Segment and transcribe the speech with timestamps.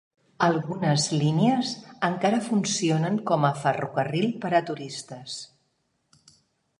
[0.45, 1.73] Algunes línies
[2.07, 5.37] encara funcionen com a ferrocarril per a turistes.